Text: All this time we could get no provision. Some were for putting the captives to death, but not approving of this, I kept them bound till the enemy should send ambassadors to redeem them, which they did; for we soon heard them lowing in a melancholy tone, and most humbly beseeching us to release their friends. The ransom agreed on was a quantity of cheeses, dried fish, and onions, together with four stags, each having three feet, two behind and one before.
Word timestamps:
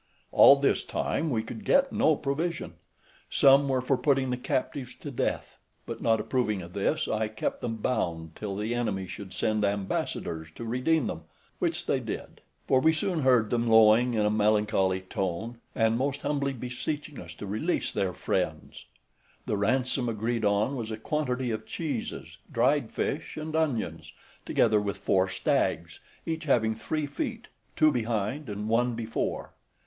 All 0.31 0.55
this 0.55 0.83
time 0.83 1.29
we 1.29 1.43
could 1.43 1.63
get 1.63 1.93
no 1.93 2.15
provision. 2.15 2.73
Some 3.29 3.69
were 3.69 3.81
for 3.81 3.97
putting 3.99 4.31
the 4.31 4.35
captives 4.35 4.95
to 4.95 5.11
death, 5.11 5.59
but 5.85 6.01
not 6.01 6.19
approving 6.19 6.63
of 6.63 6.73
this, 6.73 7.07
I 7.07 7.27
kept 7.27 7.61
them 7.61 7.75
bound 7.75 8.35
till 8.35 8.55
the 8.55 8.73
enemy 8.73 9.05
should 9.05 9.31
send 9.31 9.63
ambassadors 9.63 10.47
to 10.55 10.65
redeem 10.65 11.05
them, 11.05 11.25
which 11.59 11.85
they 11.85 11.99
did; 11.99 12.41
for 12.67 12.79
we 12.79 12.93
soon 12.93 13.19
heard 13.21 13.51
them 13.51 13.67
lowing 13.69 14.15
in 14.15 14.25
a 14.25 14.31
melancholy 14.31 15.01
tone, 15.01 15.59
and 15.75 15.99
most 15.99 16.23
humbly 16.23 16.53
beseeching 16.53 17.19
us 17.19 17.35
to 17.35 17.45
release 17.45 17.91
their 17.91 18.11
friends. 18.11 18.85
The 19.45 19.55
ransom 19.55 20.09
agreed 20.09 20.43
on 20.43 20.75
was 20.75 20.89
a 20.89 20.97
quantity 20.97 21.51
of 21.51 21.67
cheeses, 21.67 22.37
dried 22.51 22.89
fish, 22.91 23.37
and 23.37 23.55
onions, 23.55 24.13
together 24.47 24.81
with 24.81 24.97
four 24.97 25.29
stags, 25.29 25.99
each 26.25 26.45
having 26.45 26.73
three 26.73 27.05
feet, 27.05 27.49
two 27.75 27.91
behind 27.91 28.49
and 28.49 28.67
one 28.67 28.95
before. 28.95 29.53